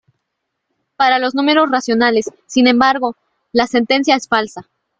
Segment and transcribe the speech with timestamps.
[0.95, 3.15] Para los números racionales, sin embargo,
[3.51, 4.67] la sentencia es falsa.